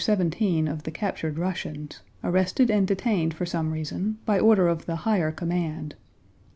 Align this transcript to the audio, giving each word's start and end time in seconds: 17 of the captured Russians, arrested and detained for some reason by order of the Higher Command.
17 0.03 0.67
of 0.67 0.81
the 0.81 0.89
captured 0.89 1.37
Russians, 1.37 1.99
arrested 2.23 2.71
and 2.71 2.87
detained 2.87 3.35
for 3.35 3.45
some 3.45 3.71
reason 3.71 4.17
by 4.25 4.39
order 4.39 4.67
of 4.67 4.87
the 4.87 4.95
Higher 5.05 5.31
Command. 5.31 5.93